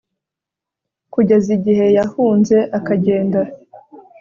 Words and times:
kugeza 1.13 1.49
igihe 1.57 1.85
yahunze 1.97 2.55
akagenda 2.77 3.41